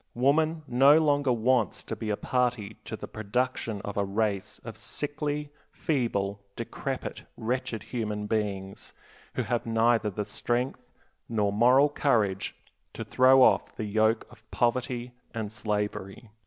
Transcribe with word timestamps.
Woman 0.15 0.63
no 0.67 0.97
longer 0.97 1.31
wants 1.31 1.83
to 1.83 1.95
be 1.95 2.09
a 2.09 2.17
party 2.17 2.75
to 2.85 2.95
the 2.97 3.07
production 3.07 3.81
of 3.81 3.97
a 3.97 4.03
race 4.03 4.59
of 4.65 4.75
sickly, 4.75 5.51
feeble, 5.71 6.41
decrepit, 6.55 7.23
wretched 7.37 7.83
human 7.83 8.25
beings, 8.25 8.93
who 9.35 9.43
have 9.43 9.67
neither 9.67 10.09
the 10.09 10.25
strength 10.25 10.89
nor 11.29 11.53
moral 11.53 11.87
courage 11.87 12.55
to 12.93 13.03
throw 13.05 13.43
off 13.43 13.75
the 13.75 13.85
yoke 13.85 14.25
of 14.31 14.41
poverty 14.49 15.11
and 15.35 15.51
slavery. 15.51 16.31